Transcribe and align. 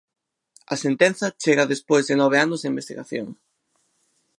A 0.73 0.75
sentenza 0.85 1.35
chega 1.43 1.71
despois 1.73 2.03
de 2.09 2.15
nove 2.21 2.37
anos 2.45 2.59
de 2.61 2.69
investigación. 2.73 3.27